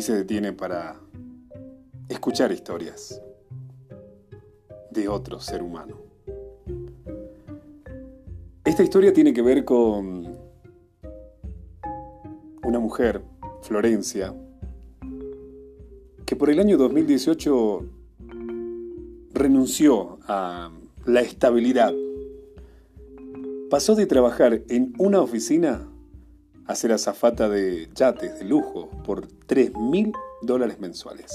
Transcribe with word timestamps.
y 0.00 0.02
se 0.02 0.14
detiene 0.14 0.54
para 0.54 0.98
escuchar 2.08 2.50
historias 2.52 3.20
de 4.90 5.08
otro 5.08 5.38
ser 5.40 5.62
humano. 5.62 5.98
Esta 8.64 8.82
historia 8.82 9.12
tiene 9.12 9.34
que 9.34 9.42
ver 9.42 9.62
con 9.62 10.38
una 12.62 12.78
mujer, 12.78 13.20
Florencia, 13.60 14.34
que 16.24 16.34
por 16.34 16.48
el 16.48 16.60
año 16.60 16.78
2018 16.78 17.84
renunció 19.34 20.18
a 20.22 20.70
la 21.04 21.20
estabilidad. 21.20 21.92
Pasó 23.68 23.94
de 23.94 24.06
trabajar 24.06 24.62
en 24.70 24.94
una 24.96 25.20
oficina 25.20 25.89
a 26.70 26.76
ser 26.76 26.92
azafata 26.92 27.48
de 27.48 27.88
yates 27.96 28.38
de 28.38 28.44
lujo 28.44 28.90
por 29.04 29.26
3 29.26 29.72
mil 29.74 30.12
dólares 30.40 30.78
mensuales. 30.78 31.32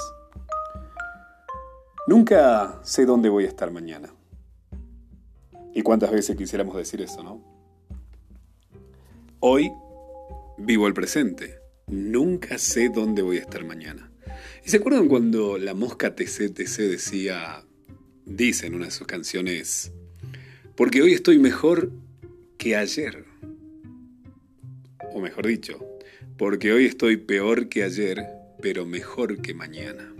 Nunca 2.06 2.80
sé 2.82 3.04
dónde 3.04 3.28
voy 3.28 3.44
a 3.44 3.48
estar 3.48 3.70
mañana. 3.70 4.14
¿Y 5.74 5.82
cuántas 5.82 6.10
veces 6.10 6.38
quisiéramos 6.38 6.74
decir 6.74 7.02
eso, 7.02 7.22
no? 7.22 7.42
Hoy 9.40 9.70
vivo 10.56 10.86
el 10.86 10.94
presente. 10.94 11.58
Nunca 11.86 12.56
sé 12.56 12.88
dónde 12.88 13.20
voy 13.20 13.36
a 13.36 13.40
estar 13.40 13.62
mañana. 13.62 14.10
¿Y 14.64 14.70
se 14.70 14.78
acuerdan 14.78 15.06
cuando 15.06 15.58
la 15.58 15.74
mosca 15.74 16.14
TCTC 16.14 16.78
decía, 16.78 17.62
dice 18.24 18.68
en 18.68 18.74
una 18.74 18.86
de 18.86 18.90
sus 18.90 19.06
canciones, 19.06 19.92
porque 20.76 21.02
hoy 21.02 21.12
estoy 21.12 21.38
mejor 21.38 21.90
que 22.56 22.74
ayer? 22.74 23.25
O 25.16 25.20
mejor 25.20 25.46
dicho, 25.46 25.78
porque 26.36 26.74
hoy 26.74 26.84
estoy 26.84 27.16
peor 27.16 27.70
que 27.70 27.84
ayer, 27.84 28.22
pero 28.60 28.84
mejor 28.84 29.40
que 29.40 29.54
mañana. 29.54 30.12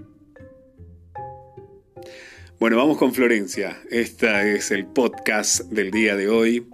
Bueno, 2.58 2.78
vamos 2.78 2.96
con 2.96 3.12
Florencia. 3.12 3.76
Este 3.90 4.54
es 4.54 4.70
el 4.70 4.86
podcast 4.86 5.64
del 5.64 5.90
día 5.90 6.16
de 6.16 6.30
hoy. 6.30 6.66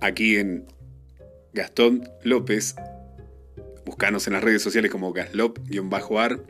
Aquí 0.00 0.38
en 0.38 0.64
Gastón 1.52 2.08
López. 2.22 2.74
Buscanos 3.84 4.26
en 4.26 4.32
las 4.32 4.42
redes 4.42 4.62
sociales 4.62 4.90
como 4.90 5.12
gaslop-ar. 5.12 6.40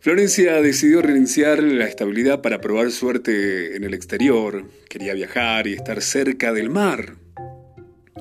Florencia 0.00 0.60
decidió 0.60 1.00
renunciar 1.00 1.62
la 1.62 1.86
estabilidad 1.86 2.42
para 2.42 2.60
probar 2.60 2.90
suerte 2.90 3.74
en 3.74 3.84
el 3.84 3.94
exterior. 3.94 4.68
Quería 4.90 5.14
viajar 5.14 5.66
y 5.66 5.72
estar 5.72 6.02
cerca 6.02 6.52
del 6.52 6.68
mar. 6.68 7.16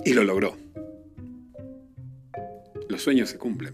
Y 0.06 0.13
lo 0.13 0.23
logró. 0.23 0.61
Los 2.92 3.03
sueños 3.03 3.30
se 3.30 3.38
cumplen 3.38 3.73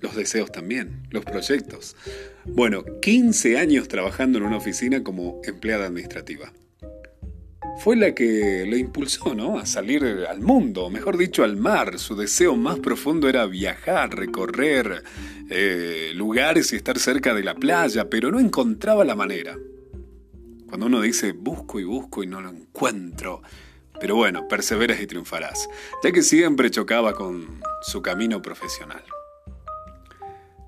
los 0.00 0.14
deseos 0.14 0.52
también, 0.52 1.06
los 1.10 1.24
proyectos. 1.24 1.96
Bueno, 2.44 2.84
15 3.00 3.58
años 3.58 3.88
trabajando 3.88 4.38
en 4.38 4.44
una 4.44 4.56
oficina 4.56 5.02
como 5.02 5.40
empleada 5.44 5.86
administrativa. 5.86 6.52
Fue 7.78 7.94
la 7.94 8.14
que 8.14 8.64
le 8.66 8.78
impulsó, 8.78 9.34
¿no? 9.34 9.58
A 9.58 9.66
salir 9.66 10.04
al 10.04 10.40
mundo, 10.40 10.88
mejor 10.88 11.18
dicho, 11.18 11.44
al 11.44 11.56
mar. 11.56 11.98
Su 11.98 12.16
deseo 12.16 12.56
más 12.56 12.78
profundo 12.78 13.28
era 13.28 13.44
viajar, 13.46 14.16
recorrer 14.16 15.02
eh, 15.50 16.12
lugares 16.14 16.72
y 16.72 16.76
estar 16.76 16.98
cerca 16.98 17.34
de 17.34 17.44
la 17.44 17.54
playa, 17.54 18.08
pero 18.08 18.30
no 18.30 18.40
encontraba 18.40 19.04
la 19.04 19.14
manera. 19.14 19.56
Cuando 20.66 20.86
uno 20.86 21.00
dice 21.00 21.32
busco 21.32 21.78
y 21.78 21.84
busco 21.84 22.22
y 22.22 22.26
no 22.26 22.40
lo 22.40 22.48
encuentro, 22.48 23.42
pero 24.00 24.16
bueno, 24.16 24.48
perseveras 24.48 25.00
y 25.00 25.06
triunfarás, 25.06 25.68
ya 26.02 26.12
que 26.12 26.22
siempre 26.22 26.70
chocaba 26.70 27.14
con 27.14 27.60
su 27.82 28.02
camino 28.02 28.42
profesional. 28.42 29.02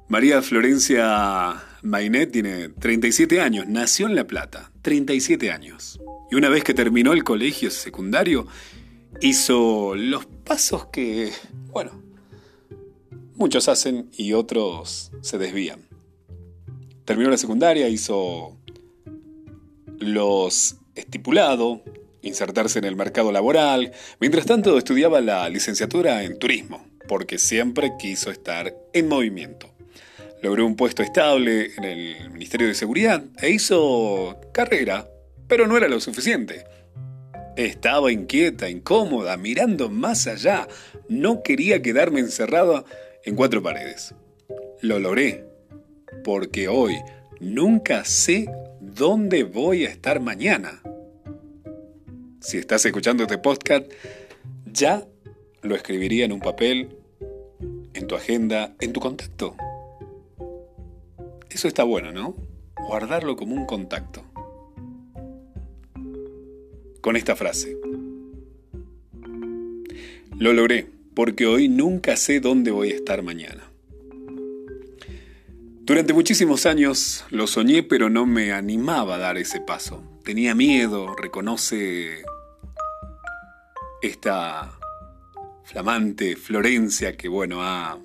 María 0.08 0.40
Florencia 0.40 1.62
Mainet 1.82 2.32
tiene 2.32 2.70
37 2.70 3.40
años, 3.40 3.66
nació 3.68 4.06
en 4.06 4.14
La 4.14 4.26
Plata, 4.26 4.72
37 4.82 5.50
años. 5.50 6.00
Y 6.30 6.34
una 6.34 6.48
vez 6.48 6.64
que 6.64 6.74
terminó 6.74 7.12
el 7.12 7.24
colegio 7.24 7.70
secundario, 7.70 8.46
hizo 9.20 9.94
los 9.94 10.26
pasos 10.26 10.86
que, 10.86 11.32
bueno, 11.72 12.02
muchos 13.34 13.68
hacen 13.68 14.10
y 14.16 14.32
otros 14.32 15.12
se 15.20 15.38
desvían. 15.38 15.80
Terminó 17.04 17.30
la 17.30 17.38
secundaria, 17.38 17.88
hizo 17.88 18.56
los 19.98 20.76
estipulados, 20.94 21.80
insertarse 22.28 22.78
en 22.78 22.84
el 22.84 22.96
mercado 22.96 23.32
laboral, 23.32 23.92
mientras 24.20 24.46
tanto 24.46 24.78
estudiaba 24.78 25.20
la 25.20 25.48
licenciatura 25.48 26.22
en 26.22 26.38
turismo, 26.38 26.86
porque 27.08 27.38
siempre 27.38 27.92
quiso 27.98 28.30
estar 28.30 28.74
en 28.92 29.08
movimiento 29.08 29.78
logró 30.42 30.66
un 30.66 30.76
puesto 30.76 31.02
estable 31.02 31.72
en 31.76 31.84
el 31.84 32.30
Ministerio 32.30 32.66
de 32.66 32.74
Seguridad 32.74 33.24
e 33.40 33.50
hizo 33.50 34.38
carrera, 34.52 35.08
pero 35.46 35.66
no 35.66 35.76
era 35.76 35.88
lo 35.88 36.00
suficiente. 36.00 36.64
Estaba 37.56 38.12
inquieta, 38.12 38.68
incómoda, 38.68 39.36
mirando 39.36 39.88
más 39.90 40.26
allá. 40.26 40.68
No 41.08 41.42
quería 41.42 41.82
quedarme 41.82 42.20
encerrado 42.20 42.84
en 43.24 43.34
cuatro 43.34 43.62
paredes. 43.62 44.14
Lo 44.80 45.00
logré, 45.00 45.44
porque 46.22 46.68
hoy 46.68 46.96
nunca 47.40 48.04
sé 48.04 48.48
dónde 48.80 49.42
voy 49.42 49.86
a 49.86 49.88
estar 49.88 50.20
mañana. 50.20 50.82
Si 52.40 52.56
estás 52.56 52.86
escuchando 52.86 53.24
este 53.24 53.38
podcast, 53.38 53.90
ya 54.64 55.04
lo 55.62 55.74
escribiría 55.74 56.24
en 56.24 56.32
un 56.32 56.38
papel, 56.40 56.96
en 57.94 58.06
tu 58.06 58.14
agenda, 58.14 58.76
en 58.80 58.92
tu 58.92 59.00
contacto. 59.00 59.56
Eso 61.50 61.66
está 61.66 61.82
bueno, 61.82 62.12
¿no? 62.12 62.36
Guardarlo 62.76 63.34
como 63.34 63.54
un 63.56 63.66
contacto. 63.66 64.24
Con 67.00 67.16
esta 67.16 67.34
frase. 67.34 67.76
Lo 70.38 70.52
logré, 70.52 70.86
porque 71.14 71.46
hoy 71.46 71.68
nunca 71.68 72.16
sé 72.16 72.38
dónde 72.38 72.70
voy 72.70 72.92
a 72.92 72.96
estar 72.96 73.22
mañana. 73.24 73.67
Durante 75.88 76.12
muchísimos 76.12 76.66
años 76.66 77.24
lo 77.30 77.46
soñé, 77.46 77.82
pero 77.82 78.10
no 78.10 78.26
me 78.26 78.52
animaba 78.52 79.14
a 79.14 79.18
dar 79.18 79.38
ese 79.38 79.62
paso. 79.62 80.04
Tenía 80.22 80.54
miedo, 80.54 81.14
reconoce 81.16 82.24
esta 84.02 84.78
flamante 85.64 86.36
Florencia 86.36 87.16
que, 87.16 87.30
bueno, 87.30 87.62
ha 87.62 87.98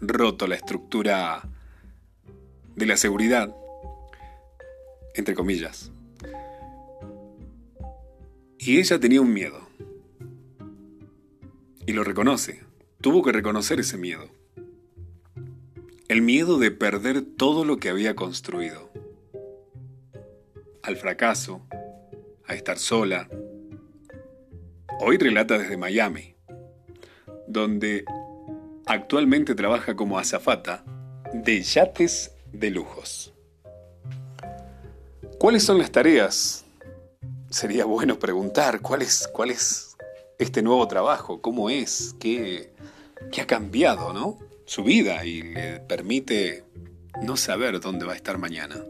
roto 0.00 0.48
la 0.48 0.56
estructura 0.56 1.48
de 2.74 2.84
la 2.84 2.96
seguridad, 2.96 3.54
entre 5.14 5.36
comillas. 5.36 5.92
Y 8.58 8.80
ella 8.80 8.98
tenía 8.98 9.20
un 9.20 9.32
miedo. 9.32 9.68
Y 11.86 11.92
lo 11.92 12.02
reconoce. 12.02 12.64
Tuvo 13.00 13.22
que 13.22 13.30
reconocer 13.30 13.78
ese 13.78 13.98
miedo. 13.98 14.28
El 16.14 16.22
miedo 16.22 16.60
de 16.60 16.70
perder 16.70 17.22
todo 17.22 17.64
lo 17.64 17.78
que 17.78 17.88
había 17.88 18.14
construido. 18.14 18.88
Al 20.84 20.96
fracaso, 20.96 21.62
a 22.46 22.54
estar 22.54 22.78
sola. 22.78 23.28
Hoy 25.00 25.18
relata 25.18 25.58
desde 25.58 25.76
Miami, 25.76 26.36
donde 27.48 28.04
actualmente 28.86 29.56
trabaja 29.56 29.96
como 29.96 30.16
azafata 30.16 30.84
de 31.32 31.60
yates 31.62 32.30
de 32.52 32.70
lujos. 32.70 33.34
¿Cuáles 35.40 35.64
son 35.64 35.78
las 35.78 35.90
tareas? 35.90 36.64
Sería 37.50 37.86
bueno 37.86 38.20
preguntar 38.20 38.82
cuál 38.82 39.02
es, 39.02 39.96
este 40.38 40.62
nuevo 40.62 40.86
trabajo, 40.86 41.40
cómo 41.40 41.70
es, 41.70 42.14
qué, 42.20 42.72
qué 43.32 43.40
ha 43.40 43.48
cambiado, 43.48 44.12
¿no? 44.12 44.53
Su 44.66 44.82
vida 44.82 45.24
y 45.24 45.42
le 45.42 45.80
permite 45.80 46.64
no 47.22 47.36
saber 47.36 47.80
dónde 47.80 48.06
va 48.06 48.14
a 48.14 48.16
estar 48.16 48.38
mañana. 48.38 48.82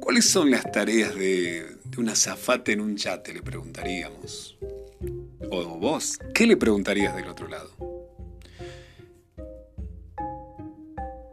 ¿Cuáles 0.00 0.24
son 0.26 0.50
las 0.50 0.70
tareas 0.70 1.14
de, 1.14 1.66
un 1.96 2.08
azafate 2.08 2.72
en 2.72 2.80
un 2.80 2.96
yate? 2.96 3.34
Le 3.34 3.42
preguntaríamos. 3.42 4.58
O 5.50 5.78
vos, 5.78 6.18
¿qué 6.34 6.46
le 6.46 6.56
preguntarías 6.56 7.14
del 7.14 7.28
otro 7.28 7.48
lado? 7.48 7.70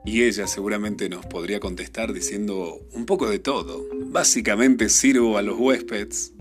Y 0.05 0.23
ella 0.23 0.47
seguramente 0.47 1.07
nos 1.07 1.25
podría 1.25 1.59
contestar 1.59 2.13
diciendo 2.13 2.79
un 2.91 3.05
poco 3.05 3.29
de 3.29 3.39
todo. 3.39 3.85
Básicamente 4.07 4.89
sirvo 4.89 5.37
a 5.37 5.41
los 5.41 5.57
huéspedes, 5.57 6.33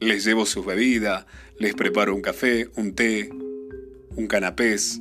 les 0.00 0.24
llevo 0.24 0.46
sus 0.46 0.66
bebidas, 0.66 1.26
les 1.58 1.74
preparo 1.74 2.14
un 2.14 2.22
café, 2.22 2.68
un 2.76 2.94
té, 2.94 3.30
un 4.16 4.26
canapés. 4.26 4.98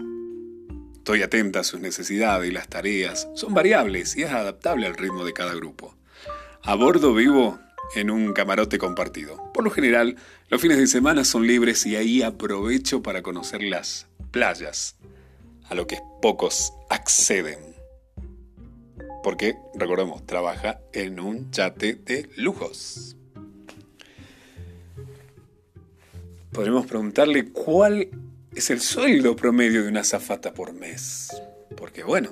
Estoy 1.07 1.21
atenta 1.21 1.61
a 1.61 1.63
sus 1.63 1.79
necesidades 1.79 2.49
y 2.49 2.53
las 2.53 2.67
tareas. 2.67 3.29
Son 3.33 3.53
variables 3.53 4.17
y 4.17 4.23
es 4.23 4.29
adaptable 4.29 4.87
al 4.87 4.97
ritmo 4.97 5.23
de 5.23 5.31
cada 5.31 5.55
grupo. 5.55 5.95
A 6.63 6.75
bordo 6.75 7.13
vivo 7.13 7.57
en 7.95 8.11
un 8.11 8.33
camarote 8.33 8.77
compartido. 8.77 9.53
Por 9.53 9.63
lo 9.63 9.69
general, 9.69 10.17
los 10.49 10.59
fines 10.59 10.77
de 10.77 10.85
semana 10.85 11.23
son 11.23 11.47
libres 11.47 11.85
y 11.85 11.95
ahí 11.95 12.23
aprovecho 12.23 13.03
para 13.03 13.21
conocer 13.21 13.63
las 13.63 14.07
playas, 14.31 14.97
a 15.69 15.75
lo 15.75 15.87
que 15.87 15.97
pocos 16.21 16.73
acceden. 16.89 17.59
Porque, 19.23 19.55
recordemos, 19.75 20.25
trabaja 20.25 20.81
en 20.91 21.21
un 21.21 21.49
yate 21.51 21.95
de 21.95 22.29
lujos. 22.35 23.15
Podremos 26.51 26.85
preguntarle 26.85 27.53
cuál 27.53 28.09
es 28.57 28.71
el 28.71 28.81
sueldo 28.81 29.35
promedio 29.35 29.83
de 29.83 29.89
una 29.89 30.03
zafata 30.03 30.51
por 30.51 30.73
mes. 30.73 31.29
Porque 31.75 32.03
bueno, 32.03 32.31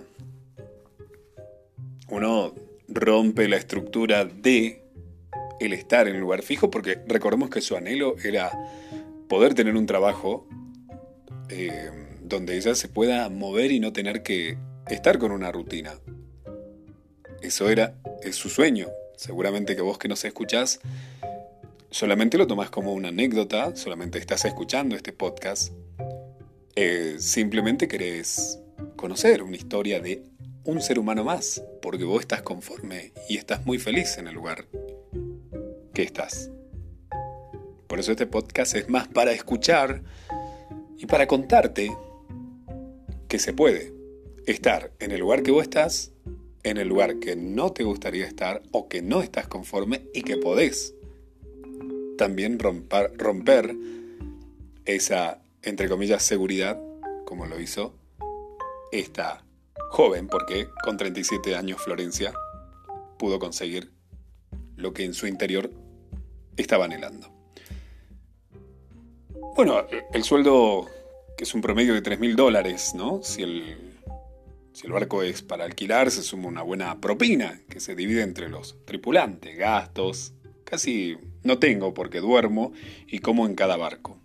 uno 2.10 2.56
rompe 2.88 3.48
la 3.48 3.58
estructura 3.58 4.26
de 4.26 4.82
el 5.60 5.72
estar 5.72 6.08
en 6.08 6.20
lugar 6.20 6.42
fijo, 6.42 6.72
porque 6.72 7.00
recordemos 7.08 7.52
que 7.52 7.62
su 7.62 7.76
anhelo 7.76 8.16
era 8.24 8.52
poder 9.30 9.54
tener 9.54 9.76
un 9.76 9.86
trabajo 9.86 10.48
eh, 11.50 11.92
donde 12.24 12.58
ella 12.58 12.74
se 12.74 12.88
pueda 12.88 13.30
mover 13.30 13.72
y 13.72 13.80
no 13.80 13.94
tener 13.94 14.24
que 14.24 14.58
estar 14.90 15.20
con 15.20 15.32
una 15.32 15.52
rutina. 15.52 16.00
Eso 17.44 17.70
era, 17.70 17.94
es 18.24 18.36
su 18.36 18.50
sueño. 18.50 18.88
Seguramente 19.16 19.76
que 19.76 19.84
vos 19.84 20.00
que 20.00 20.08
nos 20.08 20.26
escuchás, 20.26 20.80
solamente 21.92 22.40
lo 22.40 22.48
tomás 22.48 22.72
como 22.72 22.94
una 22.94 23.10
anécdota, 23.10 23.76
solamente 23.76 24.18
estás 24.18 24.44
escuchando 24.46 24.96
este 24.96 25.14
podcast, 25.14 25.72
eh, 26.76 27.16
simplemente 27.20 27.88
querés 27.88 28.60
conocer 28.96 29.44
una 29.44 29.56
historia 29.56 30.00
de 30.00 30.24
un 30.66 30.82
ser 30.82 31.00
humano 31.00 31.24
más, 31.24 31.64
porque 31.82 32.04
vos 32.04 32.22
estás 32.22 32.42
conforme 32.42 33.14
y 33.30 33.38
estás 33.38 33.66
muy 33.66 33.78
feliz 33.78 34.18
en 34.18 34.28
el 34.28 34.36
lugar 34.36 34.66
que 35.94 36.04
estás. 36.04 36.52
Por 37.88 38.00
eso 38.00 38.12
este 38.12 38.26
podcast 38.26 38.76
es 38.76 38.90
más 38.90 39.08
para 39.08 39.32
escuchar 39.32 40.02
y 40.98 41.06
para 41.06 41.28
contarte 41.28 41.96
que 43.28 43.40
se 43.40 43.54
puede 43.54 43.94
estar 44.46 44.92
en 45.00 45.12
el 45.12 45.22
lugar 45.22 45.44
que 45.44 45.52
vos 45.52 45.64
estás, 45.64 46.12
en 46.64 46.78
el 46.78 46.88
lugar 46.88 47.20
que 47.20 47.36
no 47.36 47.72
te 47.72 47.84
gustaría 47.84 48.26
estar 48.26 48.64
o 48.72 48.90
que 48.90 49.02
no 49.02 49.22
estás 49.22 49.48
conforme 49.48 50.02
y 50.14 50.24
que 50.24 50.38
podés 50.38 50.96
también 52.18 52.60
romper, 52.60 53.14
romper 53.18 53.76
esa, 54.86 55.45
entre 55.66 55.90
comillas, 55.90 56.24
seguridad, 56.24 56.80
como 57.26 57.46
lo 57.48 57.60
hizo 57.60 57.96
esta 58.92 59.44
joven, 59.90 60.28
porque 60.28 60.68
con 60.84 60.98
37 60.98 61.56
años 61.56 61.82
Florencia 61.82 62.34
pudo 63.18 63.40
conseguir 63.40 63.92
lo 64.76 64.94
que 64.94 65.04
en 65.04 65.14
su 65.14 65.28
interior 65.28 65.72
estaba 66.58 66.86
anhelando. 66.86 67.32
Bueno, 69.56 69.86
el 70.14 70.24
sueldo, 70.24 70.88
que 71.38 71.46
es 71.46 71.54
un 71.54 71.62
promedio 71.62 71.94
de 71.94 72.02
3 72.02 72.20
mil 72.20 72.36
dólares, 72.36 72.94
¿no? 72.94 73.24
Si 73.24 73.42
el, 73.42 73.78
si 74.74 74.86
el 74.86 74.92
barco 74.92 75.24
es 75.24 75.42
para 75.42 75.64
alquilar, 75.64 76.12
se 76.12 76.24
suma 76.24 76.50
una 76.50 76.62
buena 76.62 77.00
propina, 77.00 77.62
que 77.70 77.80
se 77.80 77.96
divide 77.96 78.22
entre 78.22 78.50
los 78.50 78.84
tripulantes, 78.86 79.58
gastos. 79.58 80.34
Casi 80.66 81.18
no 81.44 81.58
tengo 81.60 81.94
porque 81.94 82.20
duermo 82.20 82.74
y 83.08 83.20
como 83.20 83.46
en 83.46 83.56
cada 83.56 83.78
barco. 83.78 84.20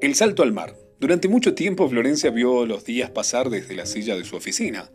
El 0.00 0.14
salto 0.14 0.42
al 0.42 0.52
mar. 0.54 0.74
Durante 0.98 1.28
mucho 1.28 1.54
tiempo 1.54 1.86
Florencia 1.86 2.30
vio 2.30 2.64
los 2.64 2.86
días 2.86 3.10
pasar 3.10 3.50
desde 3.50 3.76
la 3.76 3.84
silla 3.84 4.16
de 4.16 4.24
su 4.24 4.34
oficina. 4.34 4.90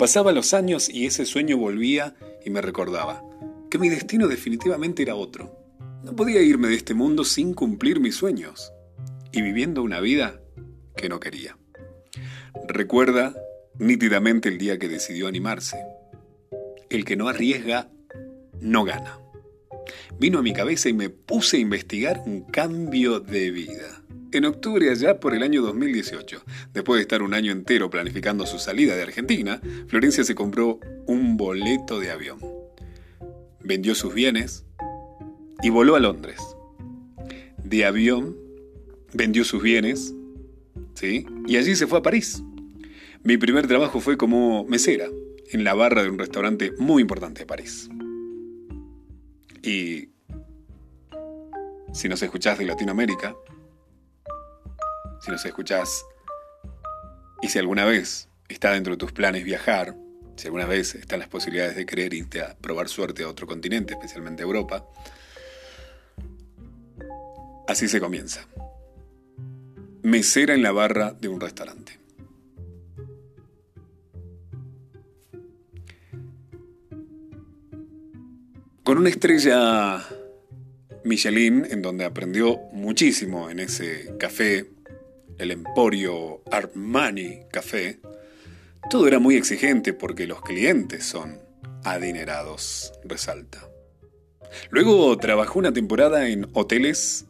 Pasaba 0.00 0.32
los 0.32 0.52
años 0.52 0.88
y 0.88 1.06
ese 1.06 1.26
sueño 1.26 1.56
volvía 1.58 2.16
y 2.44 2.50
me 2.50 2.60
recordaba 2.60 3.22
que 3.70 3.78
mi 3.78 3.88
destino 3.88 4.26
definitivamente 4.26 5.04
era 5.04 5.14
otro. 5.14 5.56
No 6.02 6.16
podía 6.16 6.42
irme 6.42 6.66
de 6.66 6.74
este 6.74 6.92
mundo 6.92 7.22
sin 7.22 7.54
cumplir 7.54 8.00
mis 8.00 8.16
sueños 8.16 8.72
y 9.30 9.42
viviendo 9.42 9.80
una 9.80 10.00
vida 10.00 10.40
que 10.96 11.08
no 11.08 11.20
quería. 11.20 11.56
Recuerda 12.66 13.36
nítidamente 13.78 14.48
el 14.48 14.58
día 14.58 14.76
que 14.76 14.88
decidió 14.88 15.28
animarse. 15.28 15.76
El 16.90 17.04
que 17.04 17.14
no 17.14 17.28
arriesga, 17.28 17.92
no 18.60 18.82
gana. 18.82 19.20
Vino 20.18 20.40
a 20.40 20.42
mi 20.42 20.52
cabeza 20.52 20.88
y 20.88 20.94
me 20.94 21.10
puse 21.10 21.58
a 21.58 21.60
investigar 21.60 22.24
un 22.26 22.42
cambio 22.42 23.20
de 23.20 23.52
vida 23.52 24.01
en 24.32 24.44
octubre 24.46 24.90
allá 24.90 25.20
por 25.20 25.34
el 25.34 25.42
año 25.42 25.62
2018. 25.62 26.42
Después 26.72 26.98
de 26.98 27.02
estar 27.02 27.22
un 27.22 27.34
año 27.34 27.52
entero 27.52 27.90
planificando 27.90 28.46
su 28.46 28.58
salida 28.58 28.96
de 28.96 29.02
Argentina, 29.02 29.60
Florencia 29.86 30.24
se 30.24 30.34
compró 30.34 30.80
un 31.06 31.36
boleto 31.36 32.00
de 32.00 32.10
avión. 32.10 32.38
Vendió 33.60 33.94
sus 33.94 34.14
bienes 34.14 34.64
y 35.62 35.70
voló 35.70 35.94
a 35.94 36.00
Londres. 36.00 36.40
De 37.62 37.84
avión 37.84 38.36
vendió 39.12 39.44
sus 39.44 39.62
bienes, 39.62 40.14
¿sí? 40.94 41.26
Y 41.46 41.56
allí 41.56 41.76
se 41.76 41.86
fue 41.86 41.98
a 41.98 42.02
París. 42.02 42.42
Mi 43.22 43.36
primer 43.36 43.66
trabajo 43.66 44.00
fue 44.00 44.16
como 44.16 44.64
mesera 44.64 45.06
en 45.50 45.64
la 45.64 45.74
barra 45.74 46.02
de 46.02 46.10
un 46.10 46.18
restaurante 46.18 46.72
muy 46.78 47.02
importante 47.02 47.40
de 47.40 47.46
París. 47.46 47.88
Y 49.62 50.08
si 51.92 52.08
nos 52.08 52.22
escuchás 52.22 52.58
de 52.58 52.64
Latinoamérica, 52.64 53.36
si 55.22 55.30
nos 55.30 55.44
escuchás 55.44 56.04
y 57.40 57.48
si 57.48 57.58
alguna 57.58 57.84
vez 57.84 58.28
está 58.48 58.72
dentro 58.72 58.94
de 58.94 58.96
tus 58.96 59.12
planes 59.12 59.44
viajar, 59.44 59.96
si 60.36 60.48
alguna 60.48 60.66
vez 60.66 60.96
están 60.96 61.20
las 61.20 61.28
posibilidades 61.28 61.76
de 61.76 61.86
querer 61.86 62.12
irte 62.12 62.42
a 62.42 62.56
probar 62.56 62.88
suerte 62.88 63.22
a 63.22 63.28
otro 63.28 63.46
continente, 63.46 63.94
especialmente 63.94 64.42
Europa, 64.42 64.84
así 67.68 67.86
se 67.88 68.00
comienza. 68.00 68.46
Mesera 70.02 70.54
en 70.54 70.62
la 70.62 70.72
barra 70.72 71.12
de 71.12 71.28
un 71.28 71.40
restaurante. 71.40 71.98
Con 78.82 78.98
una 78.98 79.08
estrella 79.08 80.04
Michelin, 81.04 81.68
en 81.70 81.82
donde 81.82 82.04
aprendió 82.04 82.58
muchísimo 82.72 83.48
en 83.48 83.60
ese 83.60 84.16
café 84.18 84.81
el 85.38 85.50
emporio 85.50 86.42
Armani 86.50 87.40
Café, 87.50 88.00
todo 88.90 89.06
era 89.06 89.18
muy 89.18 89.36
exigente 89.36 89.92
porque 89.92 90.26
los 90.26 90.42
clientes 90.42 91.04
son 91.04 91.40
adinerados, 91.84 92.92
resalta. 93.04 93.68
Luego 94.70 95.16
trabajó 95.16 95.58
una 95.58 95.72
temporada 95.72 96.28
en 96.28 96.48
hoteles 96.52 97.26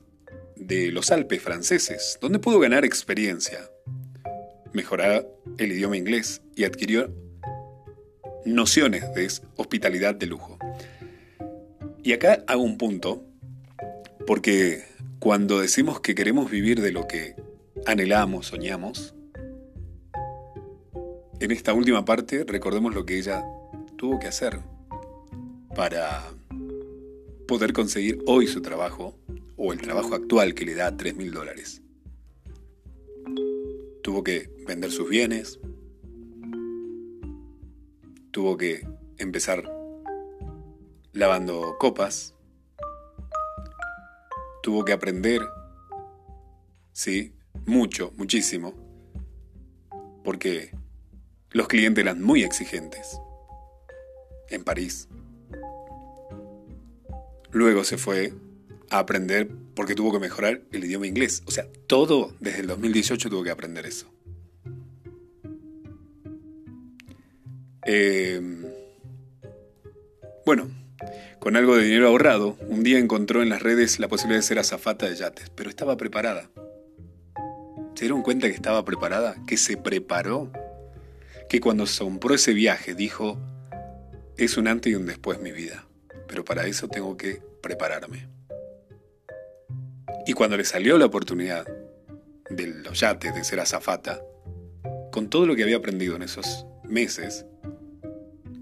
de 0.56 0.90
los 0.92 1.10
Alpes 1.10 1.42
franceses, 1.42 2.18
donde 2.20 2.38
pudo 2.38 2.58
ganar 2.60 2.84
experiencia, 2.84 3.70
mejorar 4.72 5.26
el 5.58 5.72
idioma 5.72 5.96
inglés 5.96 6.42
y 6.56 6.64
adquirió 6.64 7.12
nociones 8.44 9.14
de 9.14 9.30
hospitalidad 9.56 10.14
de 10.14 10.26
lujo. 10.26 10.58
Y 12.02 12.12
acá 12.12 12.42
hago 12.46 12.62
un 12.62 12.78
punto, 12.78 13.24
porque 14.26 14.84
cuando 15.18 15.60
decimos 15.60 16.00
que 16.00 16.14
queremos 16.14 16.50
vivir 16.50 16.80
de 16.80 16.92
lo 16.92 17.06
que 17.06 17.36
anhelamos, 17.86 18.46
soñamos. 18.46 19.14
En 21.40 21.50
esta 21.50 21.72
última 21.72 22.04
parte 22.04 22.44
recordemos 22.44 22.94
lo 22.94 23.04
que 23.04 23.18
ella 23.18 23.44
tuvo 23.96 24.18
que 24.18 24.28
hacer 24.28 24.60
para 25.74 26.22
poder 27.48 27.72
conseguir 27.72 28.22
hoy 28.26 28.46
su 28.46 28.62
trabajo 28.62 29.18
o 29.56 29.72
el 29.72 29.80
trabajo 29.80 30.14
actual 30.14 30.54
que 30.54 30.64
le 30.64 30.74
da 30.74 30.96
3 30.96 31.16
mil 31.16 31.32
dólares. 31.32 31.82
Tuvo 34.02 34.22
que 34.22 34.50
vender 34.66 34.90
sus 34.90 35.08
bienes, 35.08 35.60
tuvo 38.30 38.56
que 38.56 38.86
empezar 39.18 39.70
lavando 41.12 41.76
copas, 41.78 42.34
tuvo 44.62 44.84
que 44.84 44.92
aprender, 44.92 45.40
sí, 46.92 47.34
mucho, 47.66 48.12
muchísimo, 48.16 48.74
porque 50.24 50.72
los 51.50 51.68
clientes 51.68 52.02
eran 52.02 52.22
muy 52.22 52.42
exigentes 52.42 53.18
en 54.50 54.64
París. 54.64 55.08
Luego 57.50 57.84
se 57.84 57.98
fue 57.98 58.32
a 58.90 58.98
aprender 58.98 59.50
porque 59.74 59.94
tuvo 59.94 60.12
que 60.12 60.18
mejorar 60.18 60.62
el 60.72 60.84
idioma 60.84 61.06
inglés. 61.06 61.42
O 61.46 61.50
sea, 61.50 61.66
todo 61.86 62.34
desde 62.40 62.60
el 62.60 62.66
2018 62.66 63.30
tuvo 63.30 63.42
que 63.42 63.50
aprender 63.50 63.86
eso. 63.86 64.10
Em, 67.84 68.64
bueno, 70.46 70.70
con 71.40 71.56
algo 71.56 71.76
de 71.76 71.84
dinero 71.84 72.08
ahorrado, 72.08 72.56
un 72.68 72.84
día 72.84 72.98
encontró 72.98 73.42
en 73.42 73.48
las 73.48 73.62
redes 73.62 73.98
la 73.98 74.08
posibilidad 74.08 74.38
de 74.38 74.46
ser 74.46 74.58
azafata 74.58 75.08
de 75.08 75.16
yates, 75.16 75.50
pero 75.50 75.68
estaba 75.68 75.96
preparada. 75.96 76.48
¿Se 78.02 78.06
dieron 78.06 78.22
cuenta 78.22 78.48
que 78.48 78.54
estaba 78.54 78.84
preparada? 78.84 79.36
¿Que 79.46 79.56
se 79.56 79.76
preparó? 79.76 80.50
Que 81.48 81.60
cuando 81.60 81.86
se 81.86 82.02
compró 82.02 82.34
ese 82.34 82.52
viaje 82.52 82.96
dijo, 82.96 83.38
es 84.36 84.56
un 84.56 84.66
antes 84.66 84.92
y 84.92 84.96
un 84.96 85.06
después 85.06 85.40
mi 85.40 85.52
vida, 85.52 85.86
pero 86.26 86.44
para 86.44 86.66
eso 86.66 86.88
tengo 86.88 87.16
que 87.16 87.40
prepararme. 87.62 88.28
Y 90.26 90.32
cuando 90.32 90.56
le 90.56 90.64
salió 90.64 90.98
la 90.98 91.06
oportunidad 91.06 91.64
de 92.50 92.66
los 92.66 92.98
yates, 92.98 93.36
de 93.36 93.44
ser 93.44 93.60
azafata, 93.60 94.20
con 95.12 95.30
todo 95.30 95.46
lo 95.46 95.54
que 95.54 95.62
había 95.62 95.76
aprendido 95.76 96.16
en 96.16 96.22
esos 96.22 96.66
meses, 96.82 97.46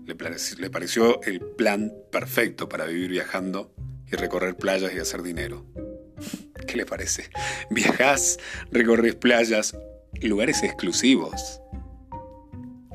le, 0.04 0.18
le 0.58 0.68
pareció 0.68 1.22
el 1.22 1.40
plan 1.40 1.94
perfecto 2.12 2.68
para 2.68 2.84
vivir 2.84 3.08
viajando 3.08 3.72
y 4.06 4.16
recorrer 4.16 4.54
playas 4.54 4.92
y 4.92 4.98
hacer 4.98 5.22
dinero. 5.22 5.64
¿Qué 6.70 6.76
le 6.76 6.86
parece? 6.86 7.28
Viajás, 7.70 8.38
recorres 8.70 9.16
playas, 9.16 9.76
lugares 10.22 10.62
exclusivos. 10.62 11.60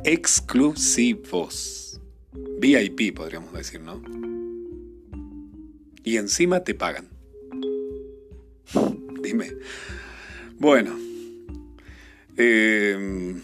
Exclusivos. 0.05 1.99
VIP 2.59 3.13
podríamos 3.13 3.51
decir, 3.51 3.81
¿no? 3.81 4.01
Y 6.05 6.15
encima 6.15 6.63
te 6.63 6.73
pagan. 6.73 7.09
Dime. 9.21 9.51
Bueno. 10.57 10.97
Eh, 12.37 13.35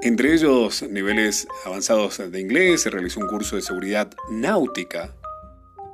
entre 0.00 0.32
ellos, 0.32 0.82
niveles 0.88 1.46
avanzados 1.66 2.22
de 2.30 2.40
inglés, 2.40 2.80
se 2.82 2.90
realizó 2.90 3.20
un 3.20 3.26
curso 3.26 3.56
de 3.56 3.62
seguridad 3.62 4.10
náutica 4.30 5.14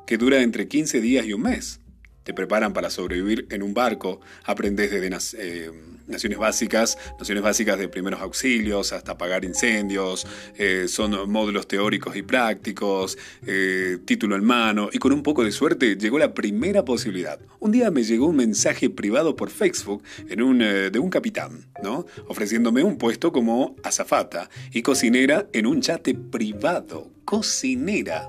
que 0.06 0.16
dura 0.16 0.42
entre 0.42 0.68
15 0.68 1.00
días 1.00 1.26
y 1.26 1.32
un 1.32 1.42
mes. 1.42 1.81
Te 2.24 2.34
preparan 2.34 2.72
para 2.72 2.90
sobrevivir 2.90 3.46
en 3.50 3.62
un 3.62 3.74
barco, 3.74 4.20
aprendes 4.44 4.90
desde 4.90 5.10
eh, 5.38 5.70
naciones 6.06 6.38
básicas, 6.38 6.98
nociones 7.18 7.42
básicas 7.42 7.78
de 7.78 7.88
primeros 7.88 8.20
auxilios 8.20 8.92
hasta 8.92 9.12
apagar 9.12 9.44
incendios, 9.44 10.26
eh, 10.56 10.86
son 10.88 11.30
módulos 11.30 11.66
teóricos 11.66 12.14
y 12.16 12.22
prácticos, 12.22 13.18
eh, 13.46 13.98
título 14.04 14.36
en 14.36 14.44
mano 14.44 14.88
y 14.92 14.98
con 14.98 15.12
un 15.12 15.22
poco 15.22 15.44
de 15.44 15.50
suerte 15.50 15.96
llegó 15.96 16.18
la 16.18 16.32
primera 16.34 16.84
posibilidad. 16.84 17.40
Un 17.58 17.72
día 17.72 17.90
me 17.90 18.04
llegó 18.04 18.26
un 18.26 18.36
mensaje 18.36 18.88
privado 18.88 19.34
por 19.34 19.50
Facebook 19.50 20.02
de 20.26 20.98
un 20.98 21.10
capitán, 21.10 21.66
¿no? 21.82 22.06
ofreciéndome 22.28 22.82
un 22.82 22.98
puesto 22.98 23.32
como 23.32 23.76
azafata 23.82 24.48
y 24.72 24.82
cocinera 24.82 25.46
en 25.52 25.66
un 25.66 25.80
yate 25.80 26.14
privado. 26.14 27.10
Cocinera. 27.24 28.28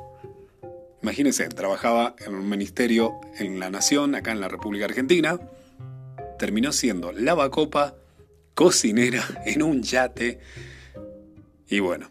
Imagínense, 1.04 1.50
trabajaba 1.50 2.16
en 2.26 2.34
un 2.34 2.48
ministerio 2.48 3.20
en 3.38 3.60
la 3.60 3.70
Nación, 3.70 4.16
acá 4.16 4.32
en 4.32 4.40
la 4.40 4.48
República 4.48 4.86
Argentina. 4.86 5.38
Terminó 6.40 6.72
siendo 6.72 7.12
lavacopa, 7.12 7.96
cocinera 8.54 9.22
en 9.46 9.64
un 9.64 9.84
yate. 9.84 10.40
Y 11.68 11.82
bueno, 11.82 12.10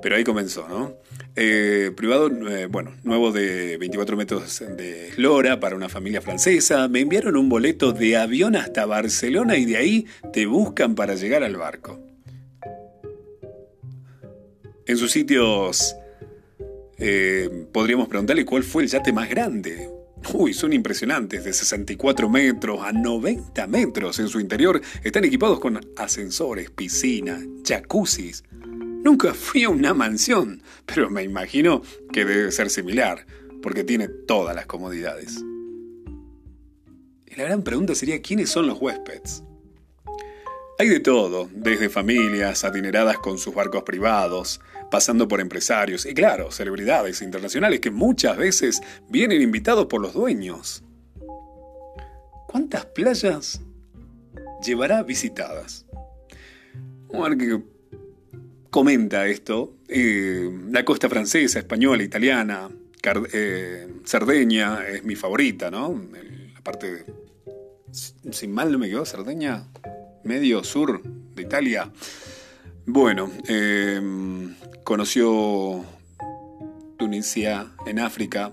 pero 0.00 0.16
ahí 0.16 0.24
comenzó, 0.24 0.66
¿no? 0.66 0.96
Eh, 1.36 1.92
privado, 1.94 2.28
eh, 2.48 2.64
bueno, 2.64 2.96
nuevo 3.02 3.30
de 3.30 3.76
24 3.76 4.16
metros 4.16 4.62
de 4.74 5.08
eslora 5.08 5.60
para 5.60 5.76
una 5.76 5.90
familia 5.90 6.22
francesa. 6.22 6.88
Me 6.88 7.00
enviaron 7.00 7.36
un 7.36 7.50
boleto 7.50 7.92
de 7.92 8.16
avión 8.16 8.56
hasta 8.56 8.86
Barcelona 8.86 9.58
y 9.58 9.66
de 9.66 9.76
ahí 9.76 10.06
te 10.32 10.46
buscan 10.46 10.94
para 10.94 11.14
llegar 11.14 11.42
al 11.42 11.56
barco. 11.56 12.00
En 14.86 14.96
sus 14.96 15.12
sitios 15.12 15.94
eh, 17.00 17.66
podríamos 17.72 18.08
preguntarle 18.08 18.44
cuál 18.44 18.62
fue 18.62 18.82
el 18.82 18.88
yate 18.88 19.12
más 19.12 19.28
grande. 19.28 19.88
Uy, 20.34 20.52
son 20.52 20.72
impresionantes, 20.74 21.44
de 21.44 21.52
64 21.52 22.28
metros 22.28 22.82
a 22.82 22.92
90 22.92 23.66
metros 23.66 24.18
en 24.18 24.28
su 24.28 24.38
interior. 24.38 24.80
Están 25.02 25.24
equipados 25.24 25.58
con 25.60 25.80
ascensores, 25.96 26.70
piscina, 26.70 27.40
jacuzzis. 27.66 28.44
Nunca 28.52 29.32
fui 29.32 29.64
a 29.64 29.70
una 29.70 29.94
mansión, 29.94 30.62
pero 30.84 31.08
me 31.08 31.22
imagino 31.22 31.80
que 32.12 32.26
debe 32.26 32.52
ser 32.52 32.68
similar, 32.68 33.24
porque 33.62 33.82
tiene 33.82 34.08
todas 34.08 34.54
las 34.54 34.66
comodidades. 34.66 35.42
Y 37.26 37.34
la 37.36 37.44
gran 37.44 37.62
pregunta 37.62 37.94
sería, 37.94 38.20
¿quiénes 38.20 38.50
son 38.50 38.66
los 38.66 38.78
huéspedes? 38.78 39.42
Hay 40.78 40.88
de 40.88 41.00
todo, 41.00 41.48
desde 41.52 41.88
familias 41.88 42.64
adineradas 42.64 43.18
con 43.18 43.38
sus 43.38 43.54
barcos 43.54 43.84
privados, 43.84 44.60
pasando 44.90 45.28
por 45.28 45.40
empresarios 45.40 46.04
y 46.06 46.14
claro, 46.14 46.50
celebridades 46.50 47.22
internacionales 47.22 47.80
que 47.80 47.90
muchas 47.90 48.36
veces 48.36 48.80
vienen 49.08 49.40
invitados 49.40 49.86
por 49.86 50.00
los 50.00 50.12
dueños. 50.12 50.82
¿Cuántas 52.48 52.86
playas 52.86 53.60
llevará 54.64 55.02
visitadas? 55.02 55.86
Un 57.08 57.38
que 57.38 57.62
comenta 58.70 59.26
esto, 59.26 59.76
eh, 59.88 60.50
la 60.70 60.84
costa 60.84 61.08
francesa, 61.08 61.58
española, 61.58 62.02
italiana, 62.02 62.68
eh, 63.32 63.88
Cerdeña 64.04 64.86
es 64.86 65.04
mi 65.04 65.16
favorita, 65.16 65.70
¿no? 65.70 66.00
La 66.54 66.60
parte, 66.60 66.92
de, 66.92 67.04
sin 68.32 68.52
mal 68.52 68.70
no 68.70 68.78
me 68.78 68.88
quedó, 68.88 69.04
Cerdeña, 69.04 69.68
medio 70.24 70.62
sur 70.62 71.02
de 71.02 71.42
Italia. 71.42 71.90
Bueno, 72.92 73.30
eh, 73.46 74.00
conoció 74.82 75.84
Tunisia 76.98 77.70
en 77.86 78.00
África, 78.00 78.52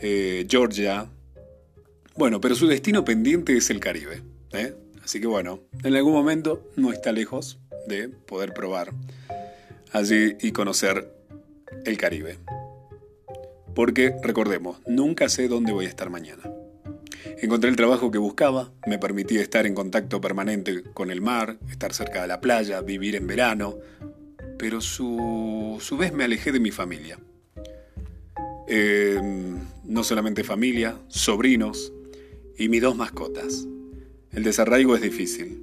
eh, 0.00 0.46
Georgia. 0.48 1.10
Bueno, 2.16 2.40
pero 2.40 2.54
su 2.54 2.66
destino 2.66 3.04
pendiente 3.04 3.54
es 3.54 3.68
el 3.68 3.80
Caribe. 3.80 4.22
¿eh? 4.54 4.74
Así 5.04 5.20
que 5.20 5.26
bueno, 5.26 5.60
en 5.84 5.94
algún 5.94 6.14
momento 6.14 6.70
no 6.76 6.90
está 6.90 7.12
lejos 7.12 7.58
de 7.86 8.08
poder 8.08 8.54
probar 8.54 8.94
allí 9.92 10.38
y 10.40 10.52
conocer 10.52 11.12
el 11.84 11.98
Caribe. 11.98 12.38
Porque 13.74 14.14
recordemos, 14.22 14.80
nunca 14.86 15.28
sé 15.28 15.48
dónde 15.48 15.72
voy 15.72 15.84
a 15.84 15.90
estar 15.90 16.08
mañana. 16.08 16.50
Encontré 17.40 17.70
el 17.70 17.76
trabajo 17.76 18.10
que 18.10 18.18
buscaba, 18.18 18.72
me 18.86 18.98
permitía 18.98 19.40
estar 19.40 19.66
en 19.66 19.74
contacto 19.74 20.20
permanente 20.20 20.82
con 20.94 21.10
el 21.10 21.20
mar, 21.20 21.58
estar 21.70 21.92
cerca 21.92 22.22
de 22.22 22.28
la 22.28 22.40
playa, 22.40 22.80
vivir 22.80 23.16
en 23.16 23.26
verano, 23.26 23.76
pero 24.58 24.80
su, 24.80 25.78
su 25.80 25.96
vez 25.96 26.12
me 26.12 26.24
alejé 26.24 26.52
de 26.52 26.60
mi 26.60 26.70
familia. 26.70 27.18
Eh, 28.66 29.20
no 29.84 30.04
solamente 30.04 30.44
familia, 30.44 30.98
sobrinos 31.08 31.92
y 32.58 32.68
mis 32.68 32.82
dos 32.82 32.96
mascotas. 32.96 33.66
El 34.32 34.42
desarraigo 34.42 34.94
es 34.94 35.00
difícil. 35.00 35.62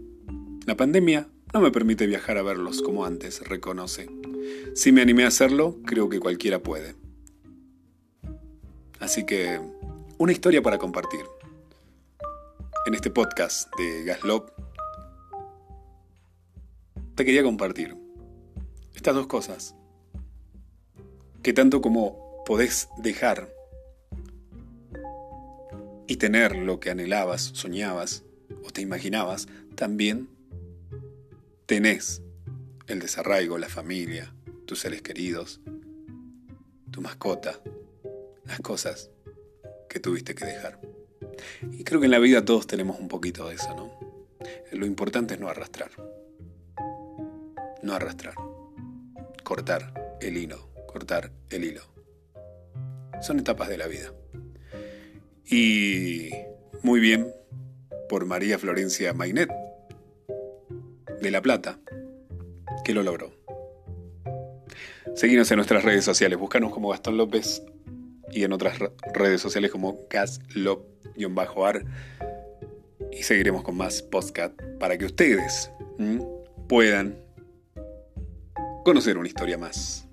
La 0.66 0.76
pandemia 0.76 1.28
no 1.54 1.62
me 1.62 1.72
permite 1.72 2.08
viajar 2.08 2.38
a 2.38 2.42
verlos 2.42 2.82
como 2.82 3.06
antes, 3.06 3.48
reconoce. 3.48 4.10
Si 4.74 4.92
me 4.92 5.02
animé 5.02 5.24
a 5.24 5.28
hacerlo, 5.28 5.78
creo 5.86 6.10
que 6.10 6.20
cualquiera 6.20 6.60
puede. 6.60 6.96
Así 9.00 9.26
que, 9.26 9.60
una 10.18 10.32
historia 10.32 10.62
para 10.62 10.78
compartir. 10.78 11.22
En 12.86 12.94
este 12.94 13.10
podcast 13.10 13.76
de 13.78 14.04
Gaslop, 14.04 14.52
te 17.16 17.26
quería 17.26 17.42
compartir 17.42 17.98
estas 18.94 19.16
dos 19.16 19.26
cosas. 19.26 19.76
Que 21.42 21.52
tanto 21.52 21.82
como 21.82 22.44
podés 22.46 22.88
dejar 23.00 23.52
y 26.06 26.18
tener 26.18 26.56
lo 26.56 26.80
que 26.80 26.92
anhelabas, 26.92 27.42
soñabas 27.56 28.24
o 28.64 28.70
te 28.70 28.82
imaginabas, 28.82 29.48
también 29.74 30.30
tenés 31.66 32.22
el 32.86 33.00
desarraigo, 33.00 33.58
la 33.58 33.68
familia, 33.68 34.36
tus 34.68 34.82
seres 34.82 35.02
queridos, 35.02 35.60
tu 36.92 37.02
mascota, 37.02 37.60
las 38.46 38.60
cosas 38.60 39.10
que 39.90 40.00
tuviste 40.00 40.36
que 40.36 40.46
dejar. 40.46 40.95
Y 41.72 41.84
creo 41.84 42.00
que 42.00 42.06
en 42.06 42.12
la 42.12 42.20
vida 42.20 42.44
todos 42.46 42.68
tenemos 42.68 43.00
un 43.00 43.08
poquito 43.08 43.48
de 43.48 43.56
eso, 43.56 43.76
¿no? 43.76 43.92
Lo 44.72 44.86
importante 44.86 45.36
es 45.36 45.40
no 45.40 45.48
arrastrar. 45.48 45.92
No 47.82 47.94
arrastrar 47.94 48.36
cortar 49.46 50.18
el 50.20 50.38
hilo, 50.38 50.68
cortar 50.88 51.32
el 51.52 51.64
hilo. 51.64 51.84
Son 53.22 53.40
etapas 53.40 53.70
de 53.70 53.78
la 53.78 53.88
vida. 53.88 54.12
Y 55.46 56.32
muy 56.82 57.00
bien 57.00 57.32
por 58.10 58.26
María 58.26 58.58
Florencia 58.58 59.14
Mainet, 59.14 59.50
de 61.22 61.32
La 61.32 61.42
Plata, 61.42 61.80
que 62.84 62.94
lo 62.94 63.04
logró. 63.04 63.32
Seguimos 65.14 65.50
en 65.52 65.58
nuestras 65.58 65.84
redes 65.86 66.04
sociales, 66.04 66.40
búscanos 66.40 66.74
como 66.74 66.90
Gastón 66.90 67.18
López 67.18 67.64
y 68.36 68.44
en 68.44 68.52
otras 68.52 68.78
redes 69.14 69.42
sociales 69.42 69.72
como 69.72 69.98
gaslop-ar 70.10 71.86
y 73.12 73.24
seguiremos 73.24 73.64
con 73.64 73.78
más 73.78 74.02
podcast 74.02 74.54
para 74.78 74.98
que 74.98 75.06
ustedes 75.06 75.72
puedan 76.68 77.18
conocer 78.84 79.18
una 79.18 79.30
historia 79.30 79.58
más. 79.58 80.05